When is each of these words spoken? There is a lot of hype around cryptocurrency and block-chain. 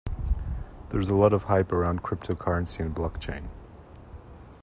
There 0.89 0.99
is 0.99 1.09
a 1.09 1.13
lot 1.13 1.31
of 1.31 1.43
hype 1.43 1.71
around 1.71 2.01
cryptocurrency 2.01 2.79
and 2.79 2.91
block-chain. 2.91 3.49